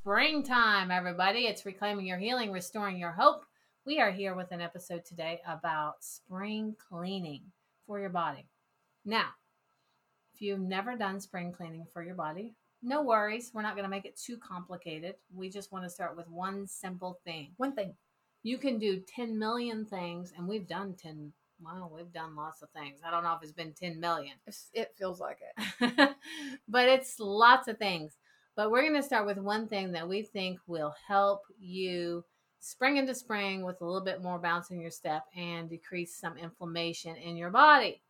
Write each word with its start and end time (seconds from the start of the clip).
springtime, 0.00 0.92
everybody. 0.92 1.40
It's 1.40 1.66
reclaiming 1.66 2.06
your 2.06 2.18
healing, 2.18 2.52
restoring 2.52 2.98
your 2.98 3.10
hope. 3.10 3.44
We 3.84 3.98
are 3.98 4.12
here 4.12 4.34
with 4.34 4.52
an 4.52 4.60
episode 4.60 5.04
today 5.04 5.40
about 5.46 6.04
spring 6.04 6.76
cleaning 6.88 7.42
for 7.84 7.98
your 7.98 8.08
body. 8.08 8.46
Now, 9.04 9.26
if 10.34 10.40
you've 10.40 10.60
never 10.60 10.96
done 10.96 11.20
spring 11.20 11.52
cleaning 11.52 11.84
for 11.92 12.04
your 12.04 12.14
body, 12.14 12.54
no 12.80 13.02
worries. 13.02 13.50
We're 13.52 13.62
not 13.62 13.74
going 13.74 13.84
to 13.84 13.90
make 13.90 14.04
it 14.04 14.16
too 14.16 14.36
complicated. 14.36 15.16
We 15.34 15.50
just 15.50 15.72
want 15.72 15.84
to 15.84 15.90
start 15.90 16.16
with 16.16 16.28
one 16.28 16.66
simple 16.68 17.18
thing. 17.24 17.50
One 17.56 17.72
thing. 17.72 17.94
You 18.44 18.56
can 18.56 18.78
do 18.78 19.02
10 19.14 19.36
million 19.36 19.84
things, 19.84 20.32
and 20.38 20.46
we've 20.46 20.68
done 20.68 20.94
10. 20.94 21.32
Wow, 21.60 21.90
we've 21.92 22.12
done 22.12 22.36
lots 22.36 22.62
of 22.62 22.70
things. 22.70 23.00
I 23.04 23.10
don't 23.10 23.24
know 23.24 23.34
if 23.34 23.42
it's 23.42 23.50
been 23.50 23.72
10 23.72 23.98
million. 23.98 24.34
It's, 24.46 24.70
it 24.72 24.94
feels 24.96 25.18
like 25.18 25.38
it. 25.40 26.16
but 26.68 26.88
it's 26.88 27.18
lots 27.18 27.66
of 27.66 27.78
things. 27.78 28.16
But 28.58 28.72
we're 28.72 28.82
going 28.82 29.00
to 29.00 29.04
start 29.04 29.24
with 29.24 29.38
one 29.38 29.68
thing 29.68 29.92
that 29.92 30.08
we 30.08 30.20
think 30.20 30.58
will 30.66 30.92
help 31.06 31.42
you 31.60 32.24
spring 32.58 32.96
into 32.96 33.14
spring 33.14 33.64
with 33.64 33.80
a 33.80 33.84
little 33.84 34.00
bit 34.00 34.20
more 34.20 34.40
bounce 34.40 34.72
in 34.72 34.80
your 34.80 34.90
step 34.90 35.26
and 35.36 35.70
decrease 35.70 36.16
some 36.16 36.36
inflammation 36.36 37.14
in 37.14 37.36
your 37.36 37.50
body, 37.50 38.02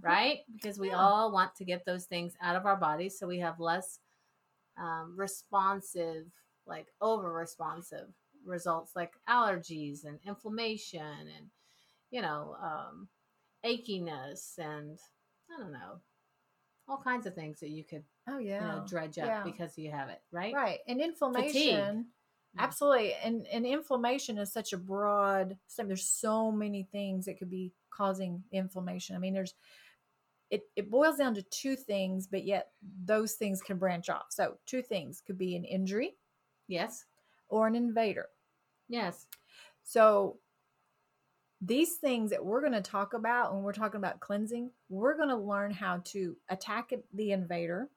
right? 0.00 0.46
Because 0.50 0.78
we 0.78 0.88
Yeah. 0.88 0.96
all 0.96 1.30
want 1.30 1.54
to 1.56 1.66
get 1.66 1.84
those 1.84 2.06
things 2.06 2.38
out 2.40 2.56
of 2.56 2.64
our 2.64 2.76
bodies 2.76 3.18
so 3.18 3.26
we 3.26 3.40
have 3.40 3.60
less 3.60 3.98
um, 4.78 5.14
responsive, 5.14 6.24
like 6.64 6.86
over 7.02 7.30
responsive 7.30 8.08
results 8.46 8.96
like 8.96 9.12
allergies 9.28 10.06
and 10.06 10.18
inflammation 10.24 11.28
and, 11.36 11.50
you 12.10 12.22
know, 12.22 12.56
um, 12.62 13.08
achiness 13.62 14.56
and 14.56 14.98
I 15.54 15.60
don't 15.60 15.72
know, 15.72 16.00
all 16.88 16.96
kinds 16.96 17.26
of 17.26 17.34
things 17.34 17.60
that 17.60 17.68
you 17.68 17.84
could 17.84 18.04
Oh 18.28 18.38
you 18.38 18.50
yeah. 18.50 18.60
know, 18.60 18.84
dredge 18.86 19.18
up 19.18 19.26
Yeah. 19.26 19.42
because 19.42 19.76
you 19.76 19.90
have 19.90 20.08
it, 20.08 20.20
right? 20.30 20.54
Right. 20.54 20.78
And 20.86 21.00
inflammation. 21.00 22.06
Yeah. 22.54 22.62
Absolutely. 22.64 23.14
And 23.14 23.46
and 23.46 23.64
inflammation 23.66 24.38
is 24.38 24.52
such 24.52 24.72
a 24.72 24.76
broad 24.78 25.56
thing. 25.70 25.88
There's 25.88 26.08
so 26.08 26.52
many 26.52 26.84
things 26.92 27.24
that 27.26 27.38
could 27.38 27.50
be 27.50 27.72
causing 27.90 28.42
inflammation. 28.52 29.16
I 29.16 29.18
mean, 29.18 29.34
there's 29.34 29.54
it, 30.50 30.64
it 30.76 30.90
boils 30.90 31.16
down 31.16 31.34
to 31.36 31.42
two 31.44 31.74
things, 31.76 32.26
but 32.26 32.44
yet 32.44 32.72
those 33.06 33.32
things 33.34 33.62
can 33.62 33.78
branch 33.78 34.10
off. 34.10 34.26
So 34.28 34.58
two 34.66 34.82
things 34.82 35.22
could 35.26 35.38
be 35.38 35.56
an 35.56 35.64
injury 35.64 36.16
Yes. 36.68 37.06
or 37.48 37.66
an 37.66 37.74
invader. 37.74 38.26
Yes. 38.86 39.26
So 39.82 40.36
these 41.62 41.94
things 41.94 42.30
that 42.30 42.44
we're 42.44 42.60
going 42.60 42.72
to 42.74 42.82
talk 42.82 43.14
about 43.14 43.54
when 43.54 43.62
we're 43.62 43.72
talking 43.72 43.96
about 43.98 44.20
cleansing, 44.20 44.70
we're 44.90 45.16
going 45.16 45.30
to 45.30 45.36
learn 45.36 45.70
how 45.70 46.02
to 46.06 46.36
attack 46.50 46.92
the 47.14 47.32
invader 47.32 47.88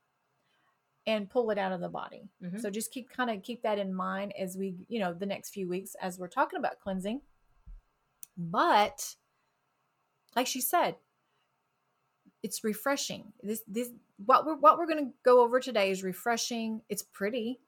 and 1.08 1.30
pull 1.30 1.52
it 1.52 1.58
out 1.58 1.72
of 1.72 1.82
the 1.82 1.90
body. 1.90 2.28
Mhm. 2.42 2.60
So 2.60 2.70
just 2.70 2.92
keep 2.92 3.10
kind 3.10 3.30
of 3.30 3.44
keep 3.44 3.62
that 3.64 3.78
in 3.80 3.94
mind 3.94 4.34
as 4.38 4.58
we, 4.58 4.76
you 4.88 5.00
know, 5.00 5.14
the 5.14 5.26
next 5.26 5.52
few 5.52 5.68
weeks 5.68 5.96
as 6.02 6.18
we're 6.18 6.28
talking 6.28 6.58
about 6.58 6.80
cleansing. 6.80 7.22
But 8.38 9.16
like 10.36 10.48
she 10.48 10.62
said, 10.62 10.96
it's 12.44 12.64
refreshing. 12.64 13.32
This 13.42 13.62
this 13.68 13.90
what 14.26 14.46
we're 14.46 14.56
what 14.56 14.78
we're 14.78 14.88
going 14.88 15.06
to 15.08 15.14
go 15.24 15.42
over 15.42 15.60
today 15.60 15.92
is 15.92 16.04
refreshing. 16.04 16.82
It's 16.90 17.04
pretty 17.04 17.60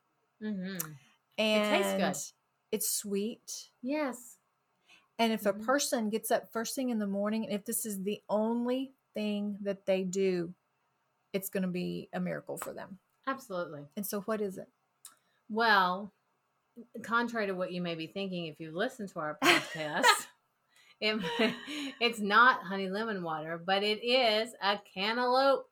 Mm-hmm. 0.42 0.92
and 1.40 1.98
tastes 2.00 2.32
good. 2.32 2.34
it's 2.76 2.90
sweet. 2.92 3.70
Yes. 3.82 4.38
And 5.18 5.34
if 5.34 5.44
Mhm. 5.44 5.50
a 5.62 5.66
person 5.66 6.10
gets 6.10 6.30
up 6.30 6.52
first 6.52 6.76
thing 6.76 6.90
in 6.90 7.00
the 7.00 7.08
morning, 7.08 7.44
and 7.46 7.54
if 7.54 7.66
this 7.66 7.86
is 7.88 8.04
the 8.04 8.22
only 8.30 8.94
thing 9.16 9.58
that 9.62 9.86
they 9.88 10.04
do, 10.04 10.54
it's 11.34 11.50
going 11.50 11.64
to 11.64 11.70
be 11.70 12.08
a 12.14 12.20
miracle 12.20 12.58
for 12.58 12.72
them. 12.74 13.00
Absolutely. 13.28 13.82
And 13.96 14.06
so, 14.06 14.22
what 14.22 14.42
is 14.42 14.58
it? 14.58 14.68
Well, 15.50 16.14
contrary 17.04 17.48
to 17.48 17.54
what 17.54 17.72
you 17.72 17.82
may 17.82 17.96
be 17.96 18.08
thinking 18.08 18.48
if 18.48 18.60
you 18.60 18.72
listen 18.76 19.08
to 19.10 19.20
our 19.20 19.38
podcast, 19.44 20.04
it, 21.02 21.20
it's 22.00 22.20
not 22.20 22.64
honey 22.64 22.90
lemon 22.90 23.22
water, 23.22 23.62
but 23.64 23.84
it 23.84 24.04
is 24.04 24.54
a 24.62 24.80
cantaloupe 24.94 25.66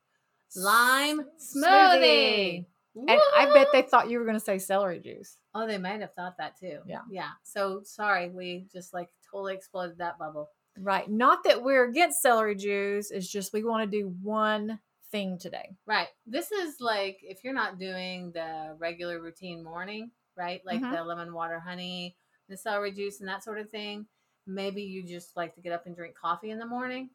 lime 0.56 1.22
smoothie. 1.40 2.66
And 2.96 3.10
I 3.10 3.52
bet 3.54 3.68
they 3.74 3.82
thought 3.82 4.10
you 4.10 4.20
were 4.20 4.26
going 4.26 4.38
to 4.38 4.44
say 4.44 4.58
celery 4.58 5.00
juice. 5.00 5.38
Oh, 5.54 5.68
they 5.68 5.78
might 5.78 6.00
have 6.00 6.14
thought 6.14 6.38
that 6.38 6.58
too. 6.58 6.80
Yeah. 6.86 7.02
Yeah. 7.10 7.30
So 7.44 7.82
sorry, 7.84 8.30
we 8.30 8.68
just 8.72 8.94
like 8.94 9.10
totally 9.30 9.54
exploded 9.54 9.98
that 9.98 10.18
bubble. 10.18 10.50
Right. 10.78 11.10
Not 11.10 11.44
that 11.44 11.62
we're 11.62 11.90
against 11.90 12.22
celery 12.22 12.56
juice. 12.56 13.12
It's 13.12 13.30
just 13.30 13.52
we 13.52 13.64
want 13.64 13.90
to 13.90 14.00
do 14.00 14.14
one 14.22 14.80
thing 15.16 15.38
today. 15.38 15.70
Right. 15.86 16.10
This 16.26 16.52
is 16.52 16.82
like 16.82 17.20
if 17.24 17.44
you're 17.44 17.54
not 17.54 17.80
doing 17.80 18.32
the 18.34 18.76
regular 18.78 19.22
routine 19.22 19.64
morning, 19.64 20.12
right? 20.36 20.62
Like 20.66 20.82
Mhm. 20.82 20.92
the 20.92 21.04
lemon 21.04 21.34
water, 21.34 21.58
honey, 21.60 22.18
the 22.50 22.58
celery 22.58 22.92
juice, 22.92 23.20
and 23.22 23.30
that 23.30 23.44
sort 23.44 23.60
of 23.60 23.70
thing. 23.70 24.08
Maybe 24.46 24.82
you 24.84 25.04
just 25.04 25.38
like 25.38 25.56
to 25.56 25.62
get 25.62 25.72
up 25.72 25.86
and 25.86 25.96
drink 25.96 26.16
coffee 26.16 26.52
in 26.52 26.60
the 26.60 26.66
morning, 26.66 27.10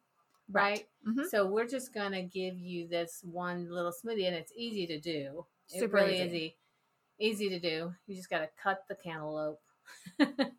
right? 0.49 0.87
Mhm. 1.07 1.29
So 1.29 1.45
we're 1.45 1.67
just 1.67 1.93
gonna 1.93 2.23
give 2.23 2.57
you 2.57 2.87
this 2.87 3.23
one 3.23 3.69
little 3.69 3.91
smoothie, 3.91 4.25
and 4.25 4.35
it's 4.35 4.51
easy 4.55 4.87
to 4.87 4.99
do. 4.99 5.45
Super 5.67 5.97
really 5.97 6.15
easy. 6.15 6.25
is 6.25 6.33
e- 6.33 6.57
easy 7.19 7.49
to 7.49 7.59
do. 7.59 7.93
You 8.07 8.15
just 8.15 8.29
gotta 8.31 8.49
cut 8.61 8.83
the 8.87 8.95
cantaloupe. 8.95 9.61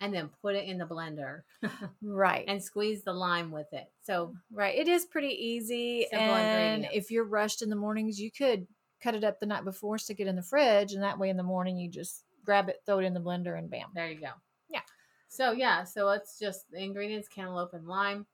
and 0.00 0.12
then 0.14 0.30
put 0.42 0.54
it 0.54 0.68
in 0.68 0.78
the 0.78 0.86
blender 0.86 1.42
Right. 2.02 2.44
and 2.48 2.62
squeeze 2.62 3.02
the 3.02 3.12
lime 3.12 3.50
with 3.50 3.72
it. 3.72 3.90
So 4.02 4.34
right. 4.52 4.76
It 4.76 4.88
is 4.88 5.04
pretty 5.06 5.28
easy. 5.28 6.06
And 6.12 6.88
if 6.92 7.10
you're 7.10 7.24
rushed 7.24 7.62
in 7.62 7.70
the 7.70 7.76
mornings, 7.76 8.20
you 8.20 8.30
could 8.30 8.66
cut 9.02 9.14
it 9.14 9.24
up 9.24 9.40
the 9.40 9.46
night 9.46 9.64
before, 9.64 9.98
stick 9.98 10.20
it 10.20 10.26
in 10.26 10.36
the 10.36 10.42
fridge, 10.42 10.92
and 10.92 11.02
that 11.02 11.18
way 11.18 11.28
in 11.30 11.36
the 11.36 11.42
morning 11.42 11.76
you 11.78 11.88
just 11.88 12.24
grab 12.44 12.68
it, 12.68 12.82
throw 12.86 12.98
it 12.98 13.04
in 13.04 13.14
the 13.14 13.20
blender, 13.20 13.56
and 13.58 13.70
bam. 13.70 13.88
There 13.94 14.10
you 14.10 14.20
go. 14.20 14.30
Yeah. 14.68 14.80
So 15.28 15.52
yeah, 15.52 15.84
so 15.84 16.08
it's 16.10 16.38
just 16.38 16.70
the 16.70 16.82
ingredients: 16.82 17.28
cantaloupe 17.28 17.74
and 17.74 17.86
lime, 17.86 18.26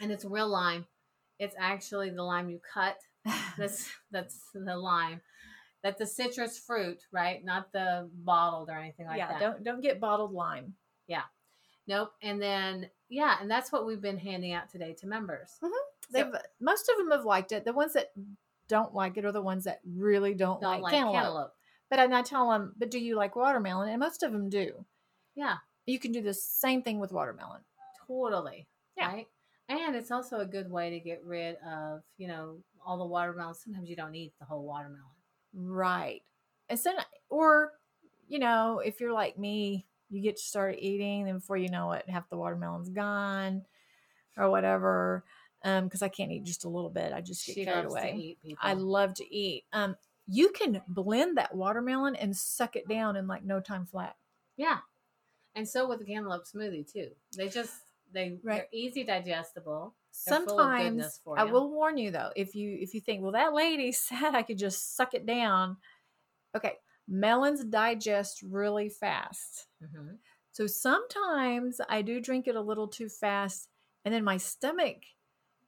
and 0.00 0.10
it's 0.10 0.24
real 0.24 0.48
lime. 0.48 0.86
It's 1.38 1.56
actually 1.58 2.10
the 2.10 2.22
lime 2.22 2.50
you 2.50 2.60
cut. 2.72 2.96
That's 3.58 3.88
that's 4.10 4.40
the 4.54 4.76
lime. 4.76 5.20
That's 5.82 5.98
the 5.98 6.06
citrus 6.06 6.58
fruit, 6.58 7.06
right? 7.12 7.44
Not 7.44 7.72
the 7.72 8.10
bottled 8.12 8.68
or 8.68 8.78
anything 8.78 9.06
like 9.06 9.18
yeah. 9.18 9.28
that. 9.28 9.40
Don't 9.40 9.64
don't 9.64 9.80
get 9.80 10.00
bottled 10.00 10.32
lime. 10.32 10.74
Yeah. 11.06 11.22
Nope. 11.86 12.12
And 12.22 12.40
then 12.40 12.90
yeah, 13.08 13.36
and 13.40 13.50
that's 13.50 13.72
what 13.72 13.86
we've 13.86 14.00
been 14.00 14.18
handing 14.18 14.52
out 14.52 14.68
today 14.68 14.94
to 15.00 15.06
members. 15.06 15.50
Mm-hmm. 15.62 16.12
They've 16.12 16.40
most 16.60 16.90
of 16.90 16.98
them 16.98 17.10
have 17.10 17.24
liked 17.24 17.52
it. 17.52 17.64
The 17.64 17.72
ones 17.72 17.94
that 17.94 18.10
don't 18.68 18.94
like 18.94 19.16
it 19.16 19.24
are 19.24 19.32
the 19.32 19.42
ones 19.42 19.64
that 19.64 19.80
really 19.84 20.32
don't, 20.32 20.60
Don't 20.60 20.70
like, 20.74 20.82
like 20.82 20.92
cantaloupe. 20.92 21.14
cantaloupe. 21.16 21.52
But 21.90 21.98
I, 21.98 22.04
and 22.04 22.14
I 22.14 22.22
tell 22.22 22.48
them, 22.50 22.72
but 22.78 22.90
do 22.90 23.00
you 23.00 23.16
like 23.16 23.34
watermelon? 23.34 23.88
And 23.88 23.98
most 23.98 24.22
of 24.22 24.30
them 24.30 24.48
do. 24.48 24.86
Yeah, 25.34 25.56
You 25.86 25.98
can 25.98 26.12
do 26.12 26.22
the 26.22 26.32
same 26.32 26.82
thing 26.82 27.00
with 27.00 27.10
watermelon. 27.12 27.62
totally. 28.06 28.68
Yeah. 28.96 29.08
Right. 29.08 29.26
And 29.68 29.96
it's 29.96 30.10
also 30.10 30.38
a 30.38 30.46
good 30.46 30.70
way 30.70 30.90
to 30.90 31.00
get 31.00 31.24
rid 31.24 31.56
of, 31.66 32.02
you 32.16 32.28
know, 32.28 32.58
all 32.84 32.98
the 32.98 33.06
watermelon. 33.06 33.54
Sometimes 33.54 33.88
you 33.88 33.96
don't 33.96 34.14
eat 34.14 34.32
the 34.38 34.46
whole 34.46 34.64
watermelon. 34.64 35.04
Right. 35.54 36.22
And 36.68 36.78
so, 36.78 36.92
or 37.28 37.72
you 38.28 38.38
know, 38.38 38.80
if 38.84 39.00
you're 39.00 39.12
like 39.12 39.38
me, 39.38 39.86
you 40.08 40.22
get 40.22 40.36
to 40.36 40.42
start 40.42 40.76
eating, 40.78 41.28
and 41.28 41.40
before 41.40 41.56
you 41.56 41.68
know 41.68 41.92
it, 41.92 42.08
half 42.08 42.28
the 42.30 42.36
watermelon's 42.36 42.88
gone, 42.88 43.62
or 44.36 44.50
whatever. 44.50 45.24
Um, 45.62 45.84
because 45.84 46.00
I 46.02 46.08
can't 46.08 46.32
eat 46.32 46.44
just 46.44 46.64
a 46.64 46.68
little 46.70 46.88
bit. 46.90 47.12
I 47.12 47.20
just 47.20 47.44
get 47.46 47.54
She 47.54 47.64
carried 47.66 47.84
away. 47.84 48.12
to 48.12 48.18
eat 48.18 48.38
people. 48.42 48.58
I 48.62 48.72
love 48.72 49.12
to 49.14 49.34
eat. 49.34 49.64
Um, 49.74 49.94
you 50.26 50.50
can 50.50 50.80
blend 50.88 51.36
that 51.36 51.54
watermelon 51.54 52.16
and 52.16 52.34
suck 52.34 52.76
it 52.76 52.88
down 52.88 53.16
in 53.16 53.26
like 53.26 53.44
no 53.44 53.60
time 53.60 53.84
flat. 53.84 54.16
Yeah. 54.56 54.78
And 55.54 55.68
so 55.68 55.86
with 55.88 55.98
the 55.98 56.06
cantaloupe 56.06 56.44
smoothie 56.46 56.90
too. 56.90 57.10
They 57.36 57.48
just 57.48 57.74
they 58.12 58.38
Right. 58.42 58.56
they're 58.58 58.68
easy 58.72 59.04
digestible. 59.04 59.94
They're 60.24 60.36
full 60.36 60.60
of 60.60 60.76
Sometimes 60.76 61.20
I 61.36 61.44
will 61.44 61.70
warn 61.70 61.96
you 61.96 62.10
though, 62.10 62.32
if 62.36 62.54
you 62.54 62.76
if 62.80 62.94
you 62.94 63.00
think, 63.00 63.22
well, 63.22 63.32
that 63.32 63.54
lady 63.54 63.92
said 64.08 64.34
I 64.34 64.42
could 64.42 64.58
just 64.58 64.94
suck 64.96 65.14
it 65.14 65.26
down. 65.26 65.78
Okay, 66.54 66.78
melons 67.08 67.64
digest 67.64 68.42
really 68.42 68.88
fast. 68.88 69.68
Mhm. 69.82 70.18
So 70.52 70.66
sometimes 70.66 71.80
I 71.88 72.02
do 72.02 72.20
drink 72.20 72.48
it 72.48 72.56
a 72.56 72.60
little 72.60 72.88
too 72.88 73.08
fast, 73.08 73.68
and 74.04 74.14
then 74.14 74.24
my 74.24 74.36
stomach 74.36 75.04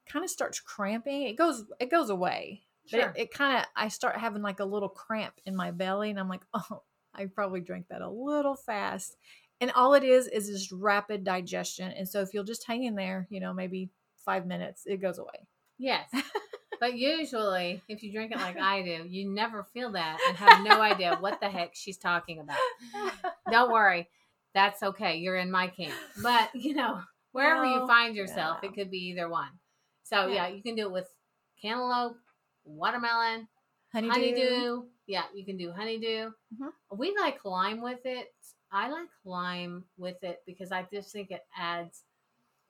kind 0.07 0.25
of 0.25 0.31
starts 0.31 0.61
cramping. 0.61 1.23
It 1.23 1.37
goes 1.37 1.65
it 1.81 1.91
goes 1.91 2.11
away, 2.11 2.65
but 2.91 3.01
it, 3.01 3.13
it 3.17 3.31
kind 3.33 3.59
of 3.59 3.67
I 3.77 3.89
start 3.89 4.17
having 4.19 4.43
like 4.43 4.61
a 4.61 4.65
little 4.65 4.89
cramp 4.89 5.41
in 5.47 5.57
my 5.57 5.71
belly, 5.71 6.11
and 6.11 6.19
I'm 6.21 6.29
like, 6.29 6.45
oh, 6.55 6.83
I 7.15 7.27
probably 7.27 7.61
drank 7.61 7.89
that 7.89 8.03
a 8.03 8.11
little 8.11 8.57
fast. 8.57 9.17
And 9.61 9.71
all 9.73 9.95
it 9.95 10.03
is 10.05 10.27
is 10.27 10.49
just 10.49 10.73
rapid 10.73 11.23
digestion. 11.25 11.93
And 11.93 12.09
so 12.09 12.21
if 12.21 12.35
you'll 12.35 12.43
just 12.45 12.67
hang 12.67 12.83
in 12.85 12.97
there, 12.97 13.29
you 13.31 13.39
know, 13.41 13.55
maybe 13.55 13.91
five 14.25 14.47
minutes, 14.47 14.83
it 14.87 15.01
goes 15.01 15.19
away. 15.19 15.47
Yes. 15.79 16.09
but 16.81 16.95
usually 16.95 17.83
if 17.89 18.03
you 18.03 18.13
drink 18.13 18.33
it 18.33 18.39
like 18.39 18.59
I 18.59 18.83
do, 18.83 19.05
you 19.09 19.29
never 19.29 19.65
feel 19.73 19.93
that 19.93 20.19
and 20.29 20.37
have 20.37 20.65
no 20.65 20.81
idea 20.81 21.17
what 21.21 21.41
the 21.41 21.49
heck 21.49 21.75
she's 21.75 21.99
talking 21.99 22.41
about. 22.41 22.59
Don't 23.51 23.73
worry. 23.73 24.09
That's 24.55 24.83
okay. 24.83 25.17
You're 25.17 25.37
in 25.37 25.51
my 25.51 25.69
camp. 25.69 25.95
But 26.23 26.51
you 26.55 26.75
know, 26.75 27.01
wherever 27.33 27.65
you 27.65 27.87
find 27.87 28.15
yourself, 28.15 28.59
yeah. 28.63 28.69
it 28.69 28.75
could 28.75 28.91
be 28.91 29.09
either 29.11 29.29
one. 29.29 29.51
So 30.05 30.27
yeah. 30.27 30.47
Yeah. 30.47 30.49
you 30.49 30.63
can 30.63 30.75
do 30.75 30.83
it 30.83 30.93
with 30.93 31.09
cantaloupe, 31.61 32.17
watermelon, 32.65 33.49
Honeydew. 33.93 34.11
honeydew. 34.11 34.83
Yeah, 35.07 35.25
you 35.35 35.45
can 35.45 35.57
do 35.57 35.73
honeydew. 35.73 36.31
Mhm. 36.55 36.71
We 36.97 37.15
like 37.19 37.45
lime 37.45 37.83
with 37.83 38.05
it. 38.05 38.29
I 38.71 38.89
like 38.89 39.09
lime 39.25 39.85
with 39.99 40.23
it 40.23 40.41
because 40.47 40.73
I 40.73 40.87
just 40.93 41.13
think 41.13 41.31
it 41.31 41.43
adds 41.57 42.05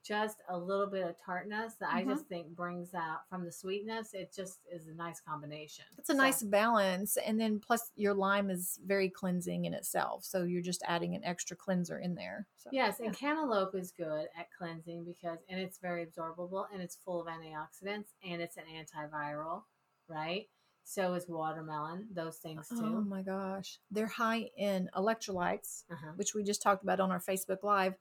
just 0.02 0.38
a 0.48 0.58
little 0.58 0.86
bit 0.88 1.06
of 1.06 1.16
tartness 1.18 1.74
that 1.76 1.92
I 1.92 2.02
Mhm. 2.02 2.08
just 2.08 2.26
think 2.26 2.48
brings 2.56 2.92
out 2.94 3.28
from 3.28 3.44
the 3.44 3.52
sweetness. 3.52 4.14
It 4.14 4.32
just 4.32 4.60
is 4.70 4.88
a 4.88 4.94
nice 4.94 5.20
combination. 5.20 5.84
It's 5.96 6.10
a 6.10 6.12
So, 6.14 6.18
nice 6.18 6.42
balance. 6.42 7.16
And 7.16 7.40
then 7.40 7.60
plus 7.60 7.92
your 7.94 8.12
lime 8.14 8.50
is 8.50 8.78
very 8.84 9.08
cleansing 9.08 9.64
in 9.64 9.74
itself. 9.74 10.24
So 10.24 10.42
you're 10.42 10.60
just 10.62 10.82
adding 10.86 11.14
an 11.14 11.22
extra 11.24 11.56
cleanser 11.56 11.98
in 11.98 12.14
there. 12.16 12.48
So 12.56 12.70
Yes, 12.72 12.98
and 13.00 13.14
cantaloupe 13.14 13.74
is 13.76 13.92
good 13.92 14.28
at 14.36 14.50
cleansing 14.50 15.04
because, 15.04 15.38
and 15.48 15.60
it's 15.60 15.78
very 15.78 16.04
absorbable 16.04 16.66
and 16.72 16.82
it's 16.82 16.96
full 16.96 17.20
of 17.20 17.28
antioxidants 17.28 18.14
and 18.24 18.42
it's 18.42 18.56
an 18.56 18.64
antiviral, 18.66 19.64
right? 20.08 20.48
So 20.84 21.14
is 21.14 21.28
watermelon, 21.28 22.08
those 22.12 22.38
things 22.38 22.68
too. 22.68 22.74
Oh 22.80 23.02
my 23.02 23.22
gosh. 23.22 23.78
They're 23.92 24.08
high 24.08 24.50
in 24.56 24.90
electrolytes, 24.96 25.84
Uh-huh. 25.88 26.12
which 26.16 26.34
we 26.34 26.42
just 26.42 26.60
talked 26.60 26.82
about 26.82 26.98
on 26.98 27.12
our 27.12 27.20
Facebook 27.20 27.62
Live. 27.62 27.94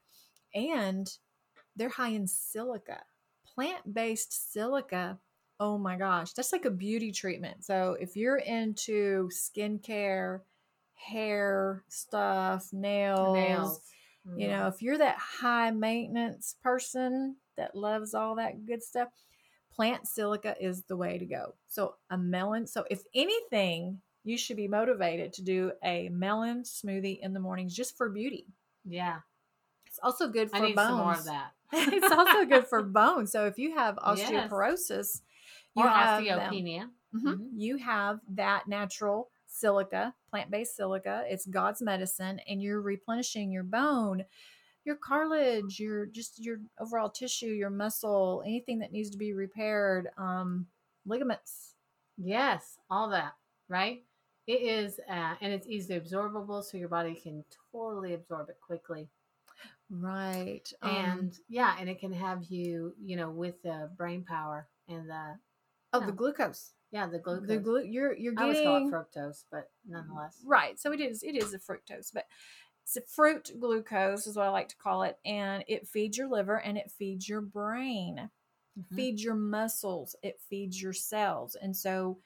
And 0.55 1.07
they're 1.75 1.89
high 1.89 2.09
in 2.09 2.27
silica, 2.27 3.01
plant 3.45 3.93
based 3.93 4.53
silica. 4.53 5.19
Oh 5.59 5.77
my 5.77 5.95
gosh. 5.95 6.33
That's 6.33 6.51
like 6.51 6.65
a 6.65 6.71
beauty 6.71 7.11
treatment. 7.11 7.63
So 7.63 7.95
if 7.99 8.15
you're 8.15 8.37
into 8.37 9.29
skincare, 9.29 10.41
hair 10.95 11.83
stuff, 11.87 12.71
nails, 12.73 13.35
Nails. 13.35 13.81
you 14.25 14.31
mm-hmm. 14.31 14.51
know, 14.51 14.67
if 14.67 14.81
you're 14.81 14.97
that 14.97 15.17
high 15.17 15.71
maintenance 15.71 16.55
person 16.63 17.35
that 17.57 17.75
loves 17.75 18.13
all 18.13 18.35
that 18.35 18.65
good 18.65 18.83
stuff, 18.83 19.09
plant 19.71 20.07
silica 20.07 20.55
is 20.59 20.83
the 20.83 20.97
way 20.97 21.17
to 21.17 21.25
go. 21.25 21.53
So 21.67 21.95
a 22.09 22.17
melon. 22.17 22.67
So 22.67 22.85
if 22.89 23.03
anything, 23.13 24.01
you 24.23 24.37
should 24.37 24.57
be 24.57 24.67
motivated 24.67 25.33
to 25.33 25.43
do 25.43 25.71
a 25.83 26.09
melon 26.09 26.63
smoothie 26.63 27.19
in 27.21 27.33
the 27.33 27.39
mornings 27.39 27.75
just 27.75 27.97
for 27.97 28.09
beauty. 28.09 28.45
Yeah, 28.85 29.19
also 30.03 30.27
good 30.27 30.49
for 30.49 30.57
I 30.57 30.59
need 30.61 30.75
bones. 30.75 30.87
some 30.87 30.97
more 30.97 31.13
of 31.13 31.25
that. 31.25 31.51
it's 31.73 32.11
also 32.11 32.45
good 32.45 32.67
for 32.67 32.81
bones. 32.83 33.31
So 33.31 33.45
if 33.47 33.57
you 33.57 33.75
have 33.75 33.95
Yes. 33.95 34.51
osteoporosis, 34.51 35.21
you 35.73 35.83
Or 35.83 35.89
have 35.89 36.23
osteopenia. 36.25 36.89
Mhm. 37.13 37.25
Mhm. 37.29 37.49
You 37.59 37.77
have 37.77 38.21
that 38.29 38.67
natural 38.67 39.31
silica, 39.47 40.15
plant 40.29 40.49
based 40.51 40.75
silica. 40.75 41.25
It's 41.27 41.45
God's 41.45 41.81
medicine, 41.81 42.39
and 42.47 42.61
you're 42.61 42.81
replenishing 42.81 43.51
your 43.51 43.63
bone, 43.63 44.25
your 44.85 44.95
cartilage, 44.97 45.79
your 45.79 46.05
just 46.07 46.39
your 46.39 46.59
overall 46.79 47.09
tissue, 47.09 47.47
your 47.53 47.69
muscle, 47.69 48.43
anything 48.45 48.79
that 48.79 48.91
needs 48.91 49.09
to 49.11 49.17
be 49.17 49.33
repaired, 49.33 50.09
um, 50.17 50.67
ligaments. 51.05 51.75
Yes, 52.17 52.79
all 52.89 53.09
that, 53.09 53.35
right? 53.67 54.05
It 54.47 54.61
is, 54.61 54.99
uh, 55.07 55.35
and 55.41 55.51
it's 55.53 55.67
easily 55.67 55.99
absorbable, 55.99 56.63
so 56.63 56.77
your 56.77 56.89
body 56.89 57.15
can 57.15 57.43
totally 57.71 58.13
absorb 58.13 58.49
it 58.49 58.59
quickly. 58.61 59.09
Right. 59.91 60.71
Um, 60.81 60.89
And 60.95 61.39
yeah, 61.49 61.75
and 61.79 61.89
it 61.89 61.99
can 61.99 62.13
have 62.13 62.45
you, 62.45 62.95
you 62.99 63.17
know, 63.17 63.29
with 63.29 63.61
the 63.61 63.91
brain 63.97 64.23
power 64.23 64.69
and 64.87 65.09
the 65.09 65.35
oh, 65.93 65.99
yeah. 65.99 66.05
the 66.05 66.11
glucose. 66.13 66.71
yeah 66.91 67.07
the 67.07 67.19
glucose. 67.19 67.47
The 67.47 67.57
glu- 67.57 67.83
you're 67.83 68.15
you're 68.15 68.33
I 68.37 68.43
always 68.43 68.61
call 68.61 68.77
it 68.77 68.79
getting 68.79 68.91
fructose, 68.93 69.43
but 69.51 69.69
nonetheless, 69.85 70.41
Right. 70.45 70.79
So 70.79 70.93
it 70.93 71.01
is 71.01 71.23
it 71.23 71.35
is 71.35 71.53
a 71.53 71.59
fructose, 71.59 72.11
but 72.13 72.25
it's 72.83 72.95
a 72.95 73.01
fruit 73.01 73.51
glucose 73.59 74.27
is 74.27 74.37
what 74.37 74.45
I 74.45 74.49
like 74.49 74.69
to 74.69 74.77
call 74.77 75.03
it, 75.03 75.17
and 75.25 75.63
it 75.67 75.87
feeds 75.87 76.17
your 76.17 76.29
liver 76.29 76.59
and 76.61 76.77
it 76.77 76.89
feeds 76.91 77.27
your 77.27 77.41
brain. 77.41 78.29
Mhm. 78.79 78.95
feeds 78.95 79.21
your 79.21 79.35
muscles 79.35 80.15
it 80.23 80.39
feeds 80.49 80.81
your 80.81 80.93
cells 80.93 81.55
and 81.55 81.75
so 81.75 82.17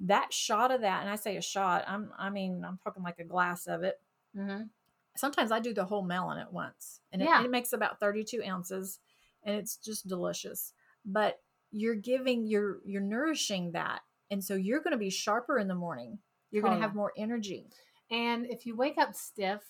that 0.00 0.32
shot 0.32 0.70
of 0.70 0.80
that 0.80 1.02
and 1.02 1.10
i 1.10 1.14
say 1.14 1.36
a 1.36 1.42
shot 1.42 1.84
i'm 1.86 2.10
i 2.18 2.30
mean 2.30 2.64
i'm 2.64 2.78
talking 2.78 3.02
like 3.02 3.18
a 3.18 3.24
glass 3.24 3.66
of 3.66 3.82
it 3.82 4.00
Mhm. 4.34 4.70
Sometimes 5.16 5.50
i 5.52 5.58
do 5.60 5.74
the 5.74 5.84
whole 5.84 6.02
melon 6.02 6.38
at 6.38 6.52
once 6.52 7.00
and 7.12 7.20
it, 7.22 7.26
Yeah. 7.26 7.44
it 7.44 7.50
makes 7.50 7.72
about 7.72 7.98
32 8.00 8.42
ounces 8.46 8.98
and 9.42 9.56
it's 9.56 9.76
just 9.76 10.06
delicious. 10.06 10.72
But 11.04 11.40
you're 11.72 11.94
giving 11.94 12.46
you're 12.46 12.78
you're 12.84 13.00
nourishing 13.00 13.72
that 13.72 14.00
and 14.30 14.42
so 14.44 14.54
you're 14.54 14.80
going 14.80 14.92
to 14.92 14.98
be 14.98 15.10
sharper 15.10 15.58
in 15.58 15.66
the 15.68 15.74
morning. 15.74 16.18
You're 16.50 16.62
going 16.62 16.74
to 16.74 16.80
have 16.82 16.94
more 16.94 17.12
energy. 17.16 17.66
And 18.10 18.46
if 18.46 18.66
you 18.66 18.76
wake 18.76 18.98
up 18.98 19.14
stiff 19.14 19.62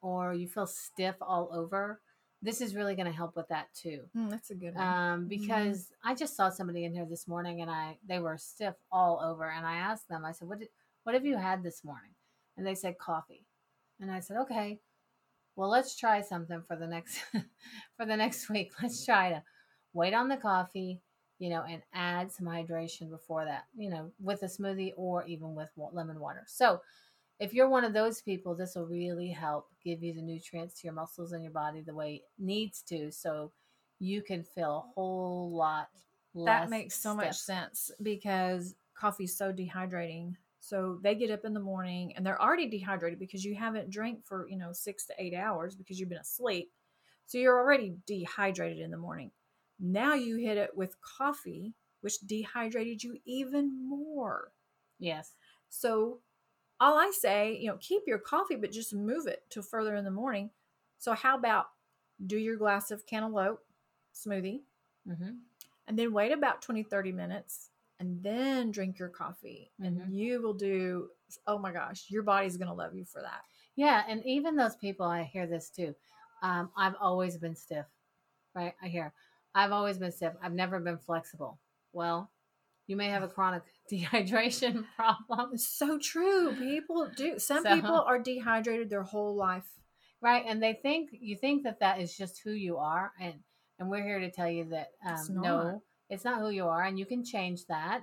or 0.00 0.32
you 0.34 0.48
feel 0.48 0.66
stiff 0.66 1.16
all 1.20 1.50
over, 1.52 2.00
this 2.42 2.60
is 2.60 2.74
really 2.76 2.94
going 2.94 3.06
to 3.10 3.16
help 3.16 3.34
with 3.36 3.48
that 3.48 3.68
too. 3.74 4.02
Mm, 4.16 4.30
that's 4.30 4.50
a 4.50 4.54
good 4.54 4.74
one. 4.76 4.86
Um, 4.86 5.26
because 5.28 5.90
I 6.04 6.14
just 6.14 6.36
saw 6.36 6.48
somebody 6.48 6.84
in 6.84 6.92
here 6.94 7.06
this 7.06 7.26
morning 7.28 7.60
and 7.60 7.70
I 7.70 7.98
they 8.06 8.20
were 8.20 8.38
stiff 8.38 8.74
all 8.90 9.20
over 9.22 9.50
and 9.50 9.66
I 9.66 9.76
asked 9.76 10.08
them 10.08 10.24
I 10.24 10.32
said 10.32 10.48
what 10.48 10.60
did, 10.60 10.68
what 11.04 11.14
have 11.14 11.26
you 11.26 11.36
had 11.36 11.62
this 11.62 11.84
morning? 11.84 12.12
And 12.56 12.66
they 12.66 12.74
said 12.74 12.98
coffee. 12.98 13.44
And 14.00 14.10
I 14.10 14.20
said 14.20 14.36
okay 14.38 14.78
well 15.58 15.68
let's 15.68 15.96
try 15.96 16.22
something 16.22 16.62
for 16.68 16.76
the 16.76 16.86
next 16.86 17.18
for 17.96 18.06
the 18.06 18.16
next 18.16 18.48
week. 18.48 18.72
Let's 18.80 19.04
try 19.04 19.30
to 19.30 19.42
wait 19.92 20.14
on 20.14 20.28
the 20.28 20.36
coffee 20.36 21.02
you 21.40 21.50
know 21.50 21.64
and 21.68 21.82
add 21.92 22.32
some 22.32 22.46
hydration 22.46 23.10
before 23.10 23.44
that 23.44 23.64
you 23.76 23.90
know 23.90 24.10
with 24.20 24.42
a 24.42 24.46
smoothie 24.46 24.92
or 24.96 25.24
even 25.26 25.54
with 25.54 25.68
lemon 25.92 26.20
water. 26.20 26.44
So 26.46 26.80
if 27.40 27.52
you're 27.52 27.68
one 27.68 27.84
of 27.84 27.92
those 27.92 28.22
people 28.22 28.54
this 28.54 28.76
will 28.76 28.86
really 28.86 29.30
help 29.30 29.66
give 29.84 30.02
you 30.02 30.14
the 30.14 30.22
nutrients 30.22 30.80
to 30.80 30.86
your 30.86 30.94
muscles 30.94 31.32
and 31.32 31.42
your 31.42 31.52
body 31.52 31.80
the 31.80 31.94
way 31.94 32.14
it 32.14 32.22
needs 32.38 32.82
to 32.82 33.10
so 33.10 33.52
you 33.98 34.22
can 34.22 34.44
feel 34.44 34.86
a 34.88 34.92
whole 34.94 35.50
lot 35.52 35.88
less 36.34 36.62
that 36.62 36.70
makes 36.70 37.00
so 37.00 37.14
much 37.14 37.36
sense 37.36 37.90
because 38.02 38.74
coffee's 38.96 39.36
so 39.36 39.52
dehydrating 39.52 40.34
so 40.68 40.98
they 41.02 41.14
get 41.14 41.30
up 41.30 41.44
in 41.44 41.54
the 41.54 41.60
morning 41.60 42.12
and 42.16 42.24
they're 42.24 42.40
already 42.40 42.68
dehydrated 42.68 43.18
because 43.18 43.44
you 43.44 43.54
haven't 43.54 43.90
drank 43.90 44.24
for 44.26 44.48
you 44.48 44.56
know 44.56 44.72
six 44.72 45.06
to 45.06 45.14
eight 45.18 45.34
hours 45.34 45.74
because 45.74 45.98
you've 45.98 46.08
been 46.08 46.18
asleep. 46.18 46.70
So 47.26 47.38
you're 47.38 47.58
already 47.58 47.96
dehydrated 48.06 48.78
in 48.78 48.90
the 48.90 48.96
morning. 48.96 49.30
Now 49.78 50.14
you 50.14 50.36
hit 50.36 50.58
it 50.58 50.76
with 50.76 51.00
coffee 51.00 51.74
which 52.00 52.20
dehydrated 52.20 53.02
you 53.02 53.18
even 53.24 53.88
more. 53.88 54.52
Yes. 54.98 55.34
So 55.68 56.20
all 56.80 56.96
i 56.96 57.10
say 57.12 57.58
you 57.60 57.66
know 57.66 57.76
keep 57.80 58.02
your 58.06 58.20
coffee 58.20 58.54
but 58.54 58.70
just 58.70 58.94
move 58.94 59.26
it 59.26 59.42
to 59.50 59.62
further 59.62 59.96
in 59.96 60.04
the 60.04 60.10
morning. 60.10 60.50
So 60.98 61.12
how 61.12 61.36
about 61.36 61.66
do 62.26 62.36
your 62.36 62.56
glass 62.56 62.90
of 62.90 63.06
cantaloupe 63.06 63.64
smoothie? 64.14 64.60
Hmm 65.06 65.38
and 65.88 65.98
then 65.98 66.12
wait 66.12 66.30
about 66.30 66.62
20 66.62 66.84
30 66.84 67.10
minutes 67.10 67.70
and 68.00 68.22
then 68.22 68.70
drink 68.70 68.98
your 68.98 69.08
coffee 69.08 69.70
and 69.80 70.00
Mhm. 70.00 70.12
you 70.14 70.40
will 70.42 70.54
do 70.54 71.08
oh 71.46 71.58
my 71.58 71.72
gosh 71.72 72.06
your 72.08 72.22
body's 72.22 72.56
going 72.56 72.68
to 72.68 72.74
love 72.74 72.94
you 72.94 73.04
for 73.04 73.20
that. 73.22 73.42
Yeah 73.76 74.02
and 74.08 74.24
even 74.24 74.56
those 74.56 74.76
people 74.76 75.06
i 75.06 75.22
hear 75.24 75.46
this 75.46 75.70
too 75.70 75.94
um, 76.42 76.70
i've 76.76 76.94
always 77.00 77.36
been 77.36 77.54
stiff 77.56 77.86
right? 78.54 78.74
I 78.82 78.88
hear 78.88 79.12
i've 79.54 79.72
always 79.72 79.98
been 79.98 80.12
stiff 80.12 80.34
i've 80.42 80.52
never 80.52 80.78
been 80.80 80.98
flexible. 80.98 81.58
Well 81.92 82.30
you 82.86 82.96
may 82.96 83.08
have 83.10 83.22
a 83.22 83.28
chronic 83.28 83.62
dehydration 83.92 84.84
problem. 84.96 85.50
It's 85.52 85.68
so 85.68 85.98
true 85.98 86.54
people 86.56 87.10
do 87.16 87.38
some 87.38 87.62
So- 87.62 87.74
people 87.74 88.00
are 88.00 88.18
dehydrated 88.18 88.90
their 88.90 89.02
whole 89.02 89.34
life. 89.36 89.66
Right 90.20 90.44
and 90.46 90.60
they 90.62 90.72
think 90.72 91.10
you 91.12 91.36
think 91.36 91.62
that 91.64 91.78
that 91.80 92.00
is 92.00 92.16
just 92.16 92.40
who 92.44 92.50
you 92.50 92.78
are 92.78 93.12
and 93.20 93.34
and 93.78 93.88
we're 93.88 94.02
here 94.02 94.18
to 94.18 94.30
tell 94.32 94.48
you 94.50 94.64
that 94.70 94.88
um, 95.06 95.26
no 95.42 95.82
it's 96.10 96.24
not 96.24 96.40
who 96.40 96.50
you 96.50 96.66
are 96.66 96.84
and 96.84 96.98
you 96.98 97.06
can 97.06 97.24
change 97.24 97.66
that 97.66 98.02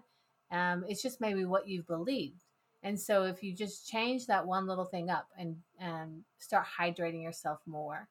um, 0.51 0.85
it's 0.87 1.01
just 1.01 1.19
maybe 1.21 1.45
what 1.45 1.67
you've 1.67 1.87
believed 1.87 2.43
and 2.83 2.99
so 2.99 3.23
if 3.23 3.41
you 3.41 3.53
just 3.53 3.87
change 3.87 4.27
that 4.27 4.45
one 4.45 4.67
little 4.67 4.85
thing 4.85 5.09
up 5.09 5.27
and 5.37 5.57
and 5.79 6.23
start 6.39 6.65
hydrating 6.79 7.23
yourself 7.23 7.59
more 7.65 8.07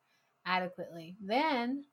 adequately 0.46 1.16
then 1.20 1.84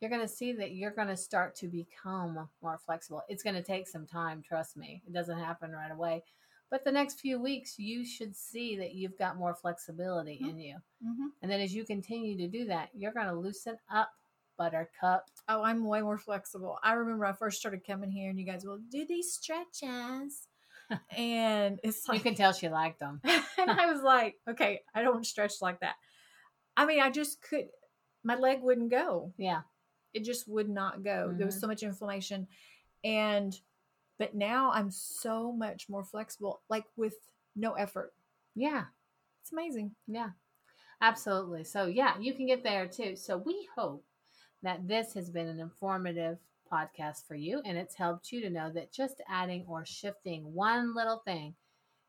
you're 0.00 0.10
going 0.10 0.20
to 0.22 0.26
see 0.28 0.52
that 0.52 0.72
you're 0.72 0.90
going 0.90 1.06
to 1.08 1.16
start 1.16 1.54
to 1.54 1.68
become 1.68 2.48
more 2.62 2.78
flexible 2.84 3.22
it's 3.28 3.42
going 3.42 3.54
to 3.54 3.62
take 3.62 3.86
some 3.86 4.06
time 4.06 4.42
trust 4.46 4.76
me 4.76 5.02
it 5.06 5.12
doesn't 5.12 5.38
happen 5.38 5.70
right 5.72 5.92
away 5.92 6.22
but 6.70 6.84
the 6.84 6.90
next 6.90 7.20
few 7.20 7.38
weeks 7.38 7.78
you 7.78 8.04
should 8.04 8.34
see 8.34 8.76
that 8.78 8.94
you've 8.94 9.18
got 9.18 9.36
more 9.36 9.54
flexibility 9.54 10.40
Mhm. 10.42 10.50
in 10.50 10.58
you 10.58 10.74
mm-hmm. 11.06 11.26
and 11.42 11.50
then 11.50 11.60
as 11.60 11.74
you 11.74 11.84
continue 11.84 12.36
to 12.38 12.48
do 12.48 12.64
that, 12.64 12.88
you're 12.94 13.12
going 13.12 13.26
to 13.28 13.34
loosen 13.34 13.76
up 13.92 14.10
Buttercup. 14.62 15.26
oh 15.48 15.62
i'm 15.64 15.84
way 15.84 16.02
more 16.02 16.18
flexible 16.18 16.78
i 16.84 16.92
remember 16.92 17.24
i 17.24 17.32
first 17.32 17.58
started 17.58 17.84
coming 17.86 18.10
here 18.12 18.30
and 18.30 18.38
you 18.38 18.46
guys 18.46 18.64
will 18.64 18.78
do 18.90 19.04
these 19.06 19.32
stretches 19.32 20.46
and 21.16 21.80
it's 21.82 22.06
like 22.08 22.18
You 22.18 22.22
can 22.22 22.34
tell 22.36 22.52
she 22.52 22.68
liked 22.68 23.00
them. 23.00 23.20
and 23.58 23.70
I 23.70 23.90
was 23.90 24.02
like, 24.02 24.36
okay, 24.48 24.82
I 24.94 25.02
don't 25.02 25.24
stretch 25.26 25.54
like 25.62 25.80
that. 25.80 25.94
I 26.76 26.84
mean, 26.84 27.00
I 27.00 27.08
just 27.10 27.40
could, 27.40 27.68
my 28.22 28.36
leg 28.36 28.58
wouldn't 28.62 28.90
go. 28.90 29.32
Yeah. 29.38 29.62
It 30.12 30.24
just 30.24 30.46
would 30.48 30.68
not 30.68 31.02
go. 31.02 31.32
There 31.34 31.46
was 31.46 31.56
Mhm. 31.56 31.60
so 31.60 31.66
much 31.66 31.82
inflammation. 31.82 32.46
And, 33.04 33.58
but 34.18 34.34
now 34.34 34.70
I'm 34.72 34.90
so 34.90 35.50
much 35.52 35.88
more 35.88 36.04
flexible, 36.04 36.60
like 36.68 36.84
with 36.96 37.14
no 37.56 37.72
effort. 37.72 38.12
Yeah. 38.54 38.84
It's 39.40 39.52
amazing. 39.52 39.94
Yeah. 40.06 40.30
Absolutely. 41.00 41.64
So, 41.64 41.86
yeah, 41.86 42.18
you 42.20 42.34
can 42.34 42.46
get 42.46 42.62
there 42.62 42.86
too. 42.86 43.16
So, 43.16 43.38
we 43.38 43.66
hope 43.76 44.04
that 44.62 44.86
this 44.86 45.14
has 45.14 45.30
been 45.30 45.48
an 45.48 45.60
informative 45.60 46.38
podcast 46.70 47.26
for 47.26 47.34
you 47.34 47.60
and 47.64 47.76
it's 47.76 47.94
helped 47.94 48.32
you 48.32 48.40
to 48.40 48.50
know 48.50 48.70
that 48.72 48.92
just 48.92 49.20
adding 49.28 49.64
or 49.68 49.84
shifting 49.84 50.54
one 50.54 50.94
little 50.94 51.18
thing 51.24 51.54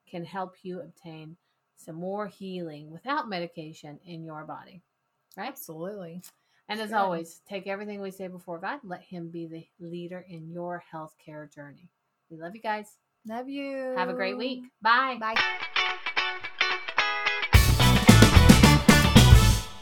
can 0.10 0.24
help 0.24 0.56
you 0.64 0.80
obtain 0.80 1.36
some 1.76 1.96
more 1.96 2.28
healing 2.28 2.92
without 2.92 3.28
medication 3.28 4.00
in 4.06 4.24
your 4.24 4.46
body. 4.46 4.82
Right? 5.36 5.50
Absolutely. 5.50 6.22
And 6.70 6.80
as 6.80 6.92
Good. 6.92 6.98
always, 6.98 7.42
take 7.48 7.68
everything 7.68 8.02
we 8.02 8.12
say 8.12 8.28
before 8.28 8.60
God, 8.60 8.80
let 8.84 9.02
Him 9.02 9.30
be 9.30 9.48
the 9.48 9.68
leader 9.86 10.26
in 10.30 10.50
your 10.50 10.84
healthcare 10.94 11.52
journey. 11.54 11.90
We 12.30 12.38
love 12.38 12.56
you 12.56 12.62
guys. 12.62 12.98
Love 13.28 13.50
you. 13.50 13.94
Have 13.98 14.10
a 14.10 14.14
great 14.14 14.38
week. 14.38 14.64
Bye. 14.82 15.18
Bye. 15.20 15.36